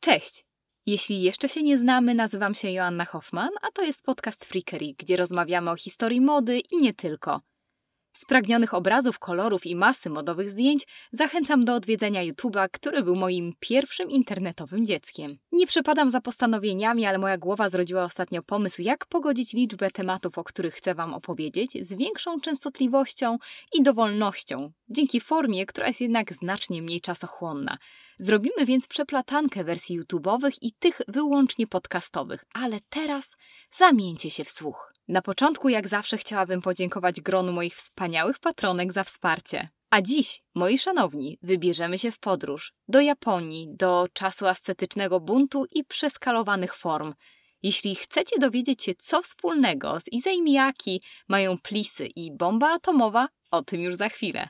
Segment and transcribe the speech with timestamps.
[0.00, 0.44] Cześć!
[0.86, 5.16] Jeśli jeszcze się nie znamy, nazywam się Joanna Hoffman, a to jest podcast Freakery, gdzie
[5.16, 7.40] rozmawiamy o historii mody i nie tylko.
[8.12, 14.10] Spragnionych obrazów, kolorów i masy modowych zdjęć zachęcam do odwiedzenia YouTube'a, który był moim pierwszym
[14.10, 15.38] internetowym dzieckiem.
[15.52, 20.44] Nie przepadam za postanowieniami, ale moja głowa zrodziła ostatnio pomysł, jak pogodzić liczbę tematów, o
[20.44, 23.38] których chcę Wam opowiedzieć, z większą częstotliwością
[23.72, 27.78] i dowolnością, dzięki formie, która jest jednak znacznie mniej czasochłonna.
[28.18, 33.36] Zrobimy więc przeplatankę wersji YouTube'owych i tych wyłącznie podcastowych, ale teraz
[33.72, 34.92] zamieńcie się w słuch.
[35.10, 39.68] Na początku, jak zawsze, chciałabym podziękować gronu moich wspaniałych patronek za wsparcie.
[39.90, 45.84] A dziś, moi szanowni, wybierzemy się w podróż do Japonii, do czasu ascetycznego buntu i
[45.84, 47.14] przeskalowanych form.
[47.62, 53.62] Jeśli chcecie dowiedzieć się, co wspólnego z Izei Miyaki mają plisy i bomba atomowa, o
[53.62, 54.46] tym już za chwilę.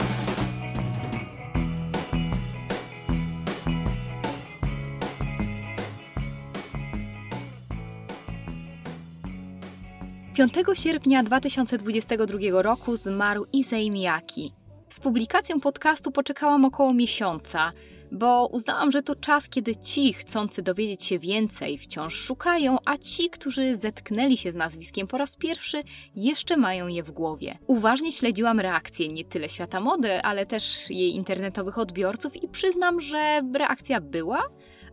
[10.48, 14.52] 5 sierpnia 2022 roku zmarł Issei Miyaki.
[14.90, 17.72] Z publikacją podcastu poczekałam około miesiąca,
[18.12, 23.30] bo uznałam, że to czas, kiedy ci chcący dowiedzieć się więcej wciąż szukają, a ci,
[23.30, 25.82] którzy zetknęli się z nazwiskiem po raz pierwszy,
[26.14, 27.58] jeszcze mają je w głowie.
[27.66, 33.42] Uważnie śledziłam reakcje nie tyle świata mody, ale też jej internetowych odbiorców i przyznam, że
[33.54, 34.42] reakcja była,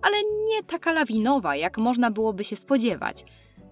[0.02, 3.26] ale nie taka lawinowa, jak można byłoby się spodziewać.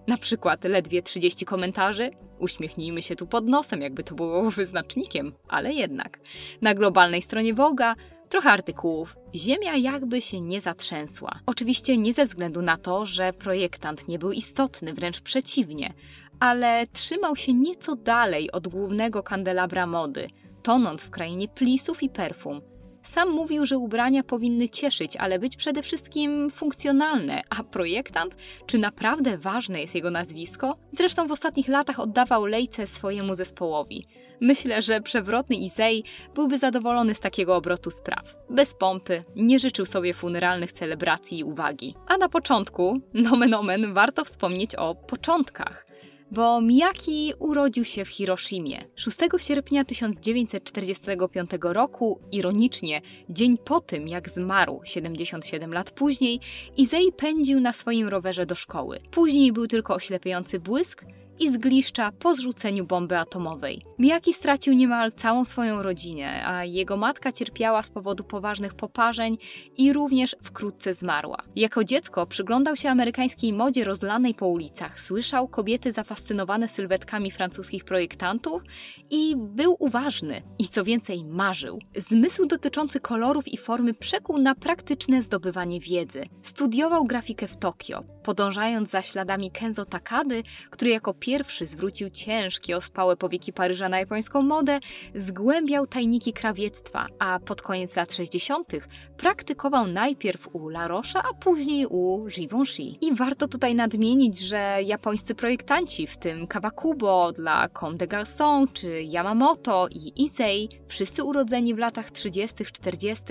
[0.06, 2.10] Na przykład ledwie 30 komentarzy.
[2.38, 6.18] Uśmiechnijmy się tu pod nosem, jakby to było wyznacznikiem, ale jednak.
[6.60, 7.94] Na globalnej stronie Woga
[8.28, 9.16] trochę artykułów.
[9.34, 11.40] Ziemia jakby się nie zatrzęsła.
[11.46, 15.92] Oczywiście nie ze względu na to, że projektant nie był istotny, wręcz przeciwnie,
[16.40, 20.28] ale trzymał się nieco dalej od głównego kandelabra mody,
[20.62, 22.60] tonąc w krainie plisów i perfum.
[23.06, 28.36] Sam mówił, że ubrania powinny cieszyć, ale być przede wszystkim funkcjonalne, a projektant?
[28.66, 30.76] Czy naprawdę ważne jest jego nazwisko?
[30.92, 34.06] Zresztą w ostatnich latach oddawał lejce swojemu zespołowi.
[34.40, 36.04] Myślę, że przewrotny Izei
[36.34, 38.34] byłby zadowolony z takiego obrotu spraw.
[38.50, 41.94] Bez pompy, nie życzył sobie funeralnych celebracji i uwagi.
[42.06, 45.86] A na początku, nomen omen, warto wspomnieć o początkach–
[46.30, 54.28] bo Miyaki urodził się w Hiroshimie 6 sierpnia 1945 roku, ironicznie dzień po tym jak
[54.28, 56.40] zmarł 77 lat później,
[56.76, 59.00] Izei pędził na swoim rowerze do szkoły.
[59.10, 61.04] Później był tylko oślepiający błysk,
[61.40, 63.82] i zgliszcza po zrzuceniu bomby atomowej.
[63.98, 69.38] Miyaki stracił niemal całą swoją rodzinę, a jego matka cierpiała z powodu poważnych poparzeń
[69.76, 71.42] i również wkrótce zmarła.
[71.56, 78.62] Jako dziecko przyglądał się amerykańskiej modzie rozlanej po ulicach, słyszał kobiety zafascynowane sylwetkami francuskich projektantów
[79.10, 81.78] i był uważny i co więcej marzył.
[81.96, 86.24] Zmysł dotyczący kolorów i formy przekuł na praktyczne zdobywanie wiedzy.
[86.42, 93.16] Studiował grafikę w Tokio, podążając za śladami Kenzo Takady, który jako pierwszy zwrócił ciężkie, ospałe
[93.16, 94.80] powieki Paryża na japońską modę,
[95.14, 98.72] zgłębiał tajniki krawiectwa, a pod koniec lat 60.
[99.16, 102.82] praktykował najpierw u La Roche, a później u Givenchy.
[102.82, 109.02] I warto tutaj nadmienić, że japońscy projektanci, w tym Kawakubo dla Comme des Garçons czy
[109.02, 113.24] Yamamoto i Issei, wszyscy urodzeni w latach 30., 40.,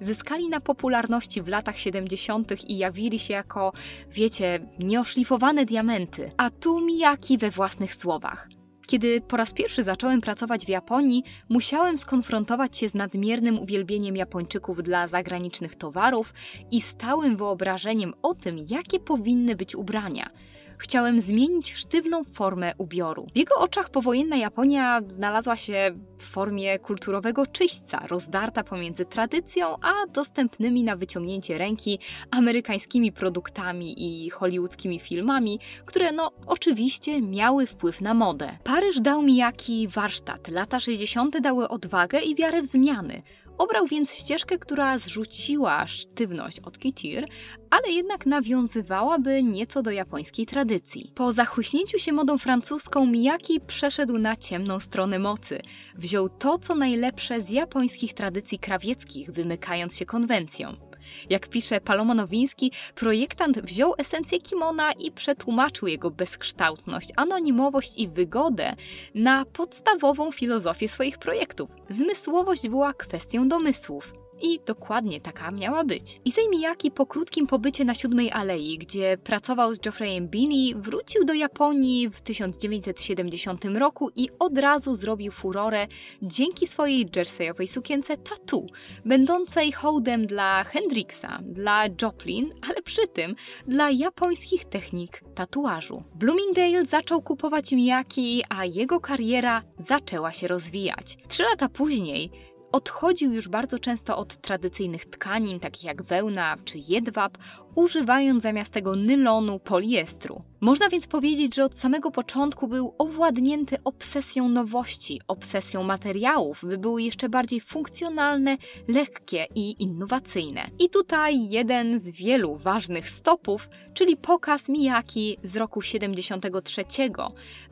[0.00, 2.64] zyskali na popularności w latach 70.
[2.70, 3.72] i jawili się jako,
[4.10, 6.30] wiecie, nieoszlifowane diamenty.
[6.36, 8.48] A tu Miyaki we własnych słowach.
[8.86, 14.82] Kiedy po raz pierwszy zacząłem pracować w Japonii, musiałem skonfrontować się z nadmiernym uwielbieniem Japończyków
[14.82, 16.34] dla zagranicznych towarów
[16.70, 20.30] i stałym wyobrażeniem o tym, jakie powinny być ubrania.
[20.78, 23.26] Chciałem zmienić sztywną formę ubioru.
[23.34, 29.92] W jego oczach powojenna Japonia znalazła się w formie kulturowego czyśćca, rozdarta pomiędzy tradycją a
[30.12, 31.98] dostępnymi na wyciągnięcie ręki
[32.30, 38.58] amerykańskimi produktami i hollywoodzkimi filmami, które no oczywiście miały wpływ na modę.
[38.64, 41.40] Paryż dał mi jaki warsztat, lata 60.
[41.40, 43.22] dały odwagę i wiarę w zmiany.
[43.58, 47.28] Obrał więc ścieżkę, która zrzuciła sztywność od kitir,
[47.70, 51.12] ale jednak nawiązywałaby nieco do japońskiej tradycji.
[51.14, 55.60] Po zachłyśnięciu się modą francuską Miyaki przeszedł na ciemną stronę mocy.
[55.94, 60.87] Wziął to, co najlepsze z japońskich tradycji krawieckich, wymykając się konwencjom.
[61.30, 68.74] Jak pisze Paloma Nowiński, projektant wziął esencję kimona i przetłumaczył jego bezkształtność, anonimowość i wygodę
[69.14, 71.70] na podstawową filozofię swoich projektów.
[71.90, 74.17] Zmysłowość była kwestią domysłów.
[74.42, 76.20] I dokładnie taka miała być.
[76.24, 81.34] Issei Miyaki po krótkim pobycie na Siódmej Alei, gdzie pracował z Geoffreyem Bini, wrócił do
[81.34, 85.86] Japonii w 1970 roku i od razu zrobił furorę
[86.22, 88.66] dzięki swojej jerseyowej sukience Tattoo,
[89.04, 93.34] będącej hołdem dla Hendrixa, dla Joplin, ale przy tym
[93.66, 96.02] dla japońskich technik tatuażu.
[96.14, 101.18] Bloomingdale zaczął kupować Miyaki, a jego kariera zaczęła się rozwijać.
[101.28, 102.30] Trzy lata później
[102.72, 107.38] odchodził już bardzo często od tradycyjnych tkanin, takich jak wełna czy jedwab,
[107.74, 110.42] używając zamiast tego nylonu poliestru.
[110.60, 117.02] Można więc powiedzieć, że od samego początku był owładnięty obsesją nowości, obsesją materiałów, by były
[117.02, 118.56] jeszcze bardziej funkcjonalne,
[118.88, 120.70] lekkie i innowacyjne.
[120.78, 126.84] I tutaj jeden z wielu ważnych stopów, czyli pokaz Miyaki z roku 73,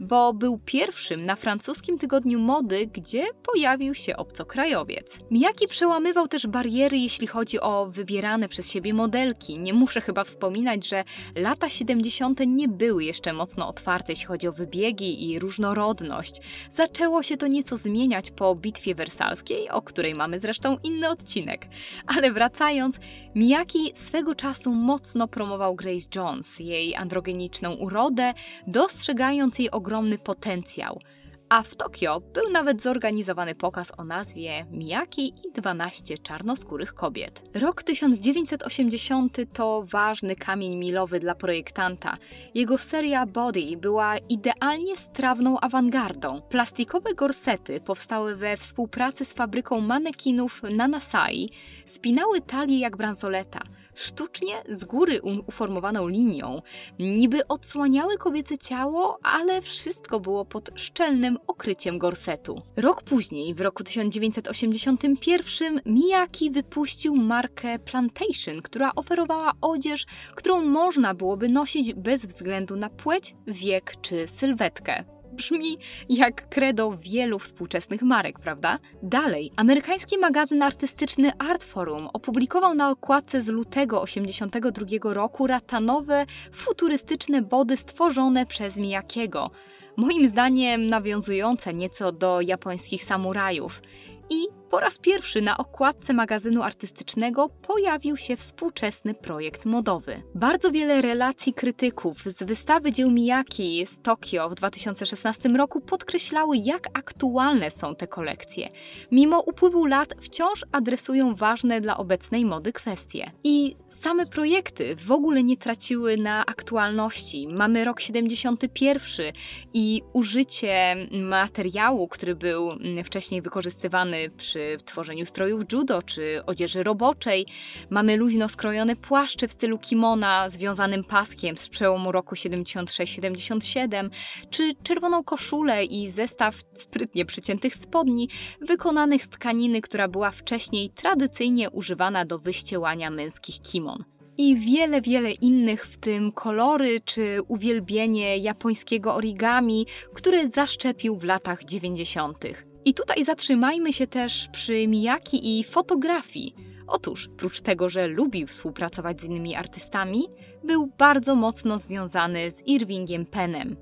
[0.01, 5.19] bo był pierwszym na francuskim tygodniu mody, gdzie pojawił się obcokrajowiec.
[5.31, 9.59] Miyaki przełamywał też bariery, jeśli chodzi o wybierane przez siebie modelki.
[9.59, 11.05] Nie muszę chyba wspominać, że
[11.37, 12.41] lata 70.
[12.47, 16.41] nie były jeszcze mocno otwarte, jeśli chodzi o wybiegi i różnorodność.
[16.71, 21.67] Zaczęło się to nieco zmieniać po bitwie wersalskiej, o której mamy zresztą inny odcinek.
[22.07, 22.99] Ale wracając,
[23.35, 28.35] Miyaki swego czasu mocno promował Grace Jones, jej androgeniczną urodę,
[28.67, 31.01] dostrzegając jej ogromny potencjał–
[31.49, 37.43] a w Tokio był nawet zorganizowany pokaz o nazwie Miyaki i 12 czarnoskórych kobiet.
[37.55, 42.17] Rok 1980 to ważny kamień milowy dla projektanta.
[42.55, 46.43] Jego seria Body była idealnie strawną awangardą.
[46.43, 51.51] Plastikowe gorsety powstały we współpracy z fabryką manekinów Nanasai,
[51.85, 53.61] spinały talie jak bransoleta–
[53.97, 56.63] sztucznie z góry uformowaną linią.
[56.99, 62.63] Niby odsłaniały kobiece ciało, ale wszystko było pod szczelnym okryciem gorsetu.
[62.77, 71.49] Rok później, w roku 1981, Miyaki wypuścił markę Plantation, która oferowała odzież, którą można byłoby
[71.49, 75.16] nosić bez względu na płeć, wiek czy sylwetkę.
[75.37, 75.79] Brzmi
[76.09, 78.79] jak credo wielu współczesnych marek, prawda?
[79.03, 87.43] Dalej, amerykański magazyn artystyczny Art Forum opublikował na okładce z lutego 1982 roku ratanowe, futurystyczne
[87.43, 89.51] body stworzone przez Miyakiego.
[89.97, 93.83] Moim zdaniem nawiązujące nieco do japońskich samurajów.
[94.31, 100.23] I po raz pierwszy na okładce magazynu artystycznego pojawił się współczesny projekt modowy.
[100.35, 106.87] Bardzo wiele relacji krytyków z wystawy dzieł Miyaki z Tokio w 2016 roku podkreślały, jak
[106.95, 108.69] aktualne są te kolekcje.
[109.13, 113.31] Mimo upływu lat wciąż adresują ważne dla obecnej mody kwestie.
[113.45, 117.49] I same projekty w ogóle nie traciły na aktualności.
[117.49, 119.33] Mamy rok 71
[119.75, 122.71] i użycie materiału, który był
[123.05, 127.47] wcześniej wykorzystywany przy przy tworzeniu strojów judo czy odzieży roboczej.
[127.91, 134.11] Mamy luźno skrojone płaszcze w stylu kimona związanym paskiem z przełomu roku 76-77,
[134.51, 138.29] czy czerwoną koszulę i zestaw sprytnie przyciętych spodni
[138.61, 144.05] wykonanych z tkaniny, która była wcześniej tradycyjnie używana do wyściełania męskich kimon
[144.39, 151.65] i wiele, wiele innych, w tym kolory czy uwielbienie japońskiego origami, które zaszczepił w latach
[151.65, 152.45] 90.
[152.87, 156.55] I tutaj zatrzymajmy się też przy Miyaki i fotografii.
[156.87, 160.23] Otóż, prócz tego, że lubił współpracować z innymi artystami,
[160.65, 163.77] był bardzo mocno związany z Irvingiem Penem.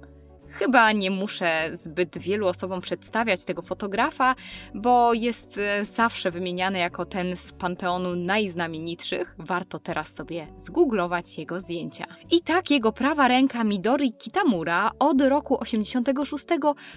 [0.59, 4.35] Chyba nie muszę zbyt wielu osobom przedstawiać tego fotografa,
[4.75, 9.35] bo jest e, zawsze wymieniany jako ten z panteonu najznamienitszych.
[9.39, 12.06] Warto teraz sobie zgooglować jego zdjęcia.
[12.31, 16.44] I tak jego prawa ręka Midori Kitamura od roku 86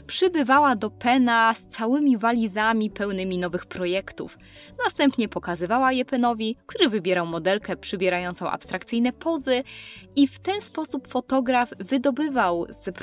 [0.07, 4.37] przybywała do Pena z całymi walizami pełnymi nowych projektów.
[4.85, 9.63] Następnie pokazywała je Penowi, który wybierał modelkę przybierającą abstrakcyjne pozy
[10.15, 12.95] i w ten sposób fotograf wydobywał z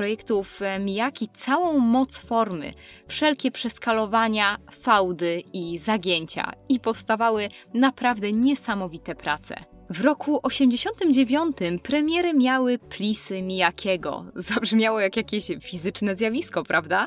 [0.44, 2.72] projektów Miyaki całą moc formy,
[3.08, 9.64] wszelkie przeskalowania, fałdy i zagięcia i powstawały naprawdę niesamowite prace.
[9.90, 14.24] W roku 89 premiery miały plisy Miyakiego.
[14.34, 17.06] Zabrzmiało jak jakieś fizyczne zjawisko, prawda?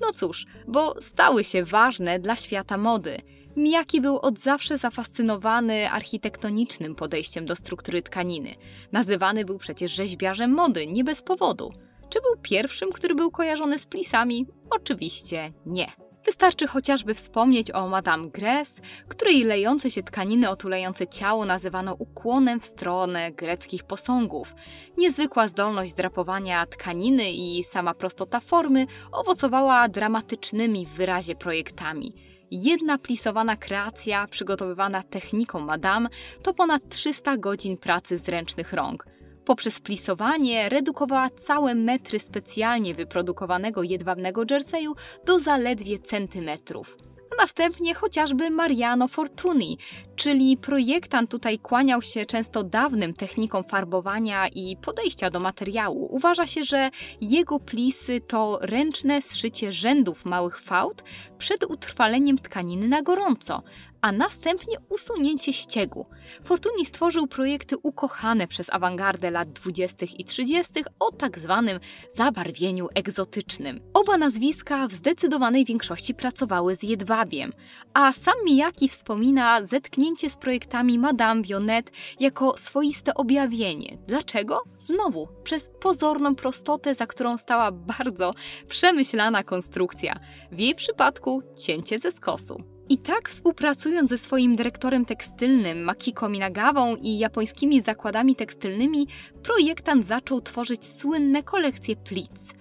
[0.00, 3.16] No cóż, bo stały się ważne dla świata mody–
[3.56, 8.54] Miyaki był od zawsze zafascynowany architektonicznym podejściem do struktury tkaniny.
[8.92, 11.72] Nazywany był przecież rzeźbiarzem mody, nie bez powodu.
[12.08, 14.46] Czy był pierwszym, który był kojarzony z plisami?
[14.70, 15.86] Oczywiście nie.
[16.26, 22.64] Wystarczy chociażby wspomnieć o Madame Grès, której lejące się tkaniny otulające ciało nazywano ukłonem w
[22.64, 24.54] stronę greckich posągów.
[24.98, 32.14] Niezwykła zdolność drapowania tkaniny i sama prostota formy owocowała dramatycznymi w wyrazie projektami.
[32.50, 36.08] Jedna plisowana kreacja przygotowywana techniką Madame
[36.42, 39.06] to ponad 300 godzin pracy zręcznych rąk.
[39.46, 44.94] Poprzez plisowanie redukowała całe metry specjalnie wyprodukowanego jedwabnego jerseyu
[45.26, 46.96] do zaledwie centymetrów.
[47.38, 49.78] Następnie chociażby Mariano Fortuni,
[50.16, 56.08] czyli projektant tutaj kłaniał się często dawnym technikom farbowania i podejścia do materiału.
[56.14, 61.02] Uważa się, że jego plisy to ręczne zszycie rzędów małych fałd
[61.38, 63.62] przed utrwaleniem tkaniny na gorąco,
[64.00, 66.06] a następnie usunięcie ściegu.
[66.44, 70.06] Fortuny stworzył projekty ukochane przez awangardę lat 20.
[70.18, 70.72] i 30.
[70.98, 71.80] o tak zwanym
[72.14, 73.80] zabarwieniu egzotycznym.
[73.94, 77.52] Oba nazwiska w zdecydowanej większości pracowały z jedwabiem,
[77.94, 83.98] a sam Miyaki wspomina zetknięcie z projektami Madame Bionnet jako swoiste objawienie.
[84.08, 84.62] Dlaczego?
[84.78, 88.34] Znowu, przez pozorną prostotę, za którą stała bardzo
[88.68, 90.20] przemyślana konstrukcja.
[90.52, 92.75] W jej przypadku cięcie ze skosu.
[92.88, 99.06] I tak współpracując ze swoim dyrektorem tekstylnym Makiko Minagawą i japońskimi zakładami tekstylnymi,
[99.42, 102.54] projektant zaczął tworzyć słynne kolekcje plic.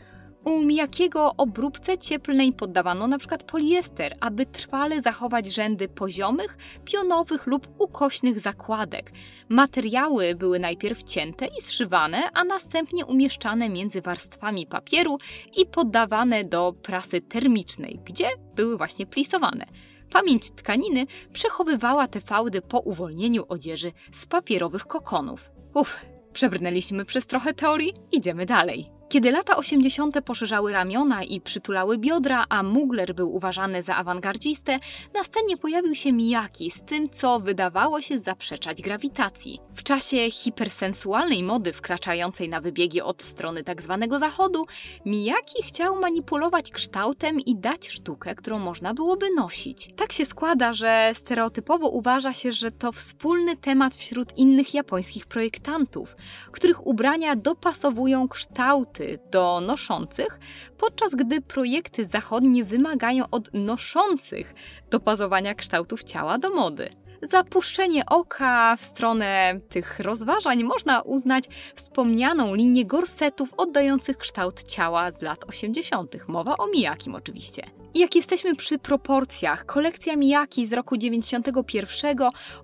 [0.46, 3.38] U Miyakiego obróbce cieplnej poddawano np.
[3.48, 9.12] poliester, aby trwale zachować rzędy poziomych, pionowych lub ukośnych zakładek.
[9.50, 15.18] Materiały były najpierw cięte i zszywane, a następnie umieszczane między warstwami papieru
[15.58, 19.66] i poddawane do prasy termicznej, gdzie były właśnie plisowane.
[20.12, 25.52] Pamięć tkaniny przechowywała te fałdy po uwolnieniu odzieży z papierowych kokonów.
[25.74, 28.95] Uff, przebrnęliśmy przez trochę teorii, idziemy dalej.
[29.10, 30.22] Kiedy lata 80.
[30.22, 34.80] poszerzały ramiona i przytulały biodra, a Mugler był uważany za awangardzistę,
[35.14, 39.60] na scenie pojawił się Miyaki z tym, co wydawało się zaprzeczać grawitacji.
[39.76, 43.98] W czasie hipersensualnej mody wkraczającej na wybiegi od strony tzw.
[44.10, 44.66] Tak zachodu,
[45.06, 49.90] Miyaki chciał manipulować kształtem i dać sztukę, którą można byłoby nosić.
[49.96, 56.16] Tak się składa, że stereotypowo uważa się, że to wspólny temat wśród innych japońskich projektantów,
[56.52, 58.95] których ubrania dopasowują kształt
[59.32, 60.40] do noszących,
[60.78, 64.54] podczas gdy projekty zachodnie wymagają od noszących
[64.90, 66.90] dopazowania kształtów ciała do mody.
[67.30, 75.22] Zapuszczenie oka w stronę tych rozważań można uznać wspomnianą linię gorsetów oddających kształt ciała z
[75.22, 76.28] lat 80.
[76.28, 77.64] Mowa o Mijakim oczywiście.
[77.96, 82.18] Jak jesteśmy przy proporcjach, kolekcja Miyaki z roku 91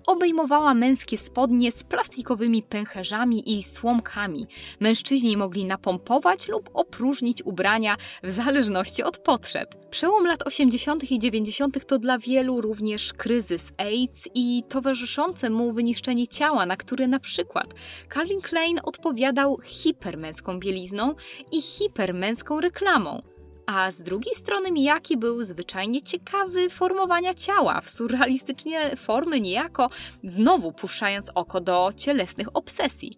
[0.06, 4.46] obejmowała męskie spodnie z plastikowymi pęcherzami i słomkami.
[4.80, 9.74] Mężczyźni mogli napompować lub opróżnić ubrania w zależności od potrzeb.
[9.90, 11.10] Przełom lat 80.
[11.10, 11.86] i 90.
[11.86, 17.74] to dla wielu również kryzys AIDS i towarzyszące mu wyniszczenie ciała, na które na przykład
[18.14, 21.14] Calvin Klein odpowiadał hipermęską bielizną
[21.52, 23.22] i hipermęską reklamą.
[23.66, 29.90] A z drugiej strony Miyaki był zwyczajnie ciekawy formowania ciała w surrealistycznie formy niejako,
[30.24, 33.12] znowu puszczając oko do cielesnych obsesji.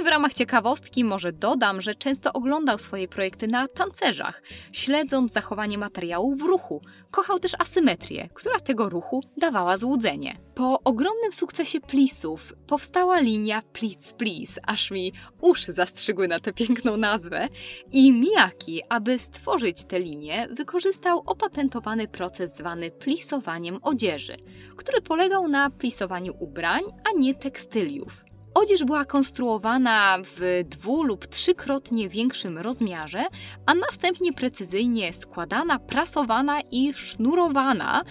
[0.00, 5.78] I w ramach ciekawostki może dodam, że często oglądał swoje projekty na tancerzach, śledząc zachowanie
[5.78, 6.82] materiału w ruchu.
[7.10, 10.38] Kochał też asymetrię, która tego ruchu dawała złudzenie.
[10.54, 16.96] Po ogromnym sukcesie plisów powstała linia Please Please, aż mi uszy zastrzygły na tę piękną
[16.96, 17.48] nazwę
[17.92, 24.36] i Miyaki, aby stworzyć tę linię, wykorzystał opatentowany proces zwany plisowaniem odzieży,
[24.76, 28.25] który polegał na plisowaniu ubrań, a nie tekstyliów.
[28.58, 33.24] Odzież była konstruowana w dwu lub trzykrotnie większym rozmiarze,
[33.66, 38.02] a następnie precyzyjnie składana, prasowana i sznurowana.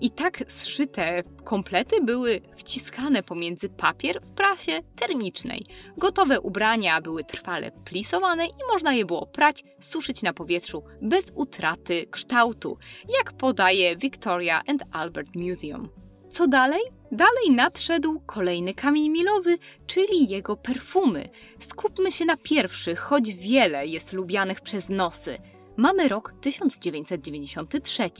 [0.00, 5.66] I tak zszyte komplety były wciskane pomiędzy papier w prasie termicznej.
[5.96, 12.06] Gotowe ubrania były trwale plisowane i można je było prać, suszyć na powietrzu bez utraty
[12.10, 12.78] kształtu,
[13.18, 15.88] jak podaje Victoria and Albert Museum.
[16.30, 16.80] Co dalej?
[17.12, 21.28] Dalej nadszedł kolejny kamień milowy, czyli jego perfumy.
[21.60, 25.38] Skupmy się na pierwszych, choć wiele jest lubianych przez nosy.
[25.76, 28.10] Mamy rok 1993.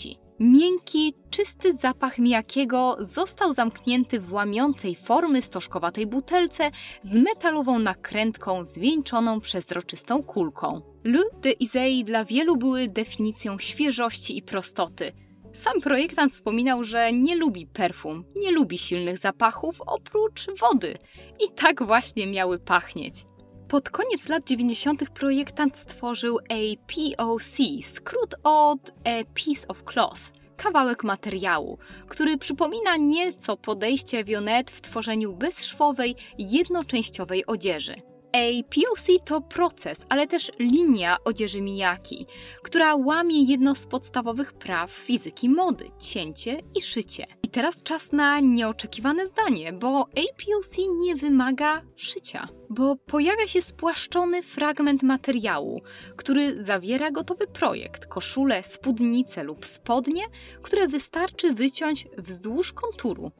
[0.40, 6.70] Miękki, czysty zapach mijakiego został zamknięty w łamiącej formy stożkowatej butelce
[7.02, 10.82] z metalową nakrętką zwieńczoną przezroczystą kulką.
[11.04, 15.12] Le de Isei dla wielu były definicją świeżości i prostoty–
[15.56, 20.98] sam projektant wspominał, że nie lubi perfum, nie lubi silnych zapachów oprócz wody.
[21.40, 23.26] I tak właśnie miały pachnieć.
[23.68, 25.10] Pod koniec lat 90.
[25.10, 30.20] projektant stworzył APOC, skrót od A Piece of Cloth,
[30.56, 37.94] kawałek materiału, który przypomina nieco podejście Vionet w tworzeniu bezszwowej, jednoczęściowej odzieży.
[38.36, 42.26] APOC to proces, ale też linia odzieży Miyaki,
[42.62, 47.26] która łamie jedno z podstawowych praw fizyki mody cięcie i szycie.
[47.42, 54.42] I teraz czas na nieoczekiwane zdanie, bo APOC nie wymaga szycia, bo pojawia się spłaszczony
[54.42, 55.80] fragment materiału,
[56.16, 60.22] który zawiera gotowy projekt koszulę, spódnicę lub spodnie,
[60.62, 63.32] które wystarczy wyciąć wzdłuż konturu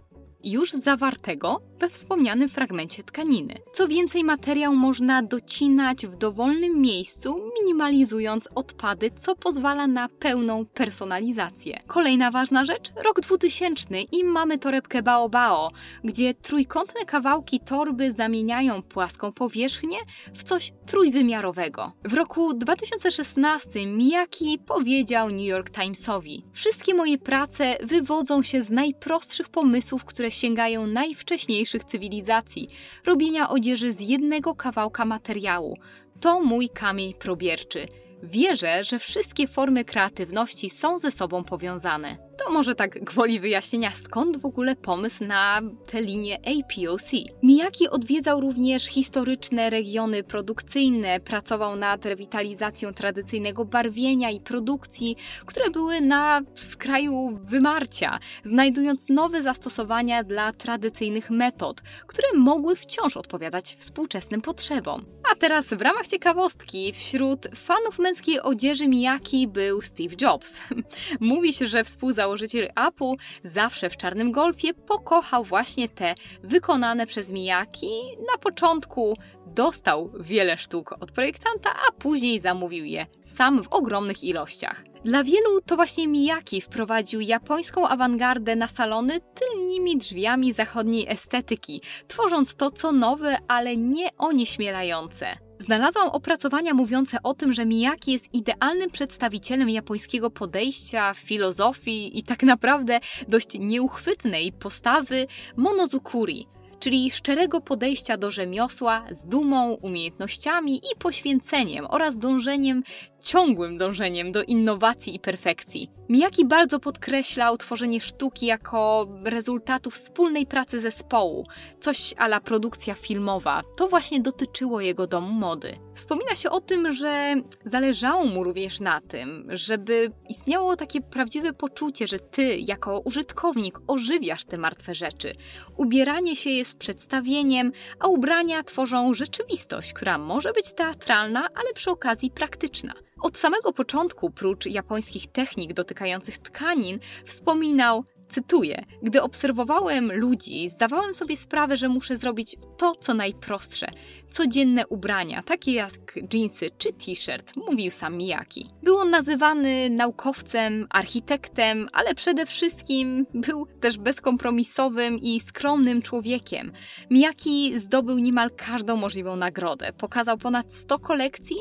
[0.47, 3.55] już zawartego we wspomnianym fragmencie tkaniny.
[3.73, 11.81] Co więcej, materiał można docinać w dowolnym miejscu, minimalizując odpady, co pozwala na pełną personalizację.
[11.87, 15.71] Kolejna ważna rzecz, rok 2000 i mamy torebkę Bao Bao,
[16.05, 19.99] gdzie trójkątne kawałki torby zamieniają płaską powierzchnię
[20.35, 21.93] w coś trójwymiarowego.
[22.05, 29.49] W roku 2016 Miyaki powiedział New York Timesowi: Wszystkie moje prace wywodzą się z najprostszych
[29.49, 32.69] pomysłów, które sięgają najwcześniejszych cywilizacji,
[33.07, 35.79] robienia odzieży z jednego kawałka materiału.
[36.21, 37.89] To mój kamień probierczy.
[38.23, 42.26] Wierzę, że wszystkie formy kreatywności są ze sobą powiązane.
[42.39, 47.11] To może tak gwoli wyjaśnienia, skąd w ogóle pomysł na tę linię APOC.
[47.43, 55.17] Miyaki odwiedzał również historyczne regiony produkcyjne, pracował nad rewitalizacją tradycyjnego barwienia i produkcji,
[55.47, 63.77] które były na skraju wymarcia, znajdując nowe zastosowania dla tradycyjnych metod, które mogły wciąż odpowiadać
[63.79, 65.05] współczesnym potrzebom.
[65.33, 70.55] A teraz w ramach ciekawostki, wśród fanów męskiej odzieży Miyaki był Steve Jobs.
[71.21, 73.15] Mówi się, że współzałożyciel założyciel Apple
[73.45, 77.91] zawsze w czarnym golfie pokochał właśnie te wykonane przez Miyaki.
[78.33, 79.17] Na początku
[79.47, 84.85] dostał wiele sztuk od projektanta, a później zamówił je sam w ogromnych ilościach.
[85.05, 92.55] Dla wielu to właśnie Miyaki wprowadził japońską awangardę na salony tylnymi drzwiami zachodniej estetyki, tworząc
[92.55, 95.46] to co nowe, ale nie onieśmielające.
[95.59, 102.43] Znalazłam opracowania mówiące o tym, że Miyaki jest idealnym przedstawicielem japońskiego podejścia, filozofii i tak
[102.43, 106.47] naprawdę dość nieuchwytnej postawy monozukuri,
[106.81, 112.83] czyli szczerego podejścia do rzemiosła z dumą, umiejętnościami i poświęceniem oraz dążeniem
[113.27, 115.91] ciągłym dążeniem do innowacji i perfekcji.
[116.09, 121.47] Miyaki bardzo podkreślał tworzenie sztuki jako rezultatu wspólnej pracy zespołu,
[121.81, 123.63] coś ala produkcja filmowa.
[123.77, 125.79] To właśnie dotyczyło jego domu mody.
[125.95, 132.07] Wspomina się o tym, że zależało mu również na tym, żeby istniało takie prawdziwe poczucie,
[132.07, 135.35] że ty, jako użytkownik, ożywiasz te martwe rzeczy.
[135.77, 142.31] Ubieranie się jest przedstawieniem, a ubrania tworzą rzeczywistość, która może być teatralna, ale przy okazji
[142.31, 142.95] praktyczna.
[143.23, 151.37] Od samego początku, prócz japońskich technik dotykających tkanin, wspominał Cytuję: Gdy obserwowałem ludzi, zdawałem sobie
[151.37, 153.87] sprawę, że muszę zrobić to, co najprostsze.
[154.31, 155.93] Codzienne ubrania, takie jak
[156.29, 158.71] dżinsy czy t-shirt, mówił sam Miyaki.
[158.83, 166.73] Był on nazywany naukowcem, architektem, ale przede wszystkim był też bezkompromisowym i skromnym człowiekiem.
[167.11, 169.93] Miyaki zdobył niemal każdą możliwą nagrodę.
[169.93, 171.57] Pokazał ponad 100 kolekcji,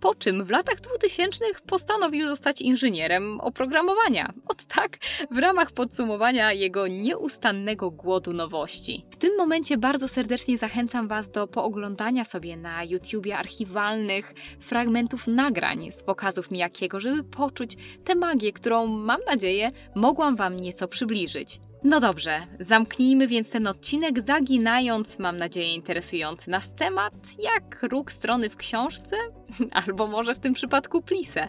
[0.00, 4.32] po czym w latach 2000 postanowił zostać inżynierem oprogramowania.
[4.48, 4.98] Od tak,
[5.30, 9.04] w ramach podsumowania jego nieustannego głodu nowości.
[9.10, 15.92] W tym momencie bardzo serdecznie zachęcam Was do pooglądania sobie na YouTubie archiwalnych fragmentów nagrań
[15.92, 21.60] z pokazów Miyakiego, żeby poczuć tę magię, którą mam nadzieję mogłam Wam nieco przybliżyć.
[21.84, 28.50] No dobrze, zamknijmy więc ten odcinek, zaginając, mam nadzieję, interesujący nas temat, jak róg strony
[28.50, 29.16] w książce,
[29.86, 31.46] albo może w tym przypadku plisę.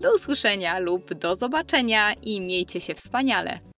[0.00, 3.60] Do usłyszenia lub do zobaczenia i miejcie się wspaniale.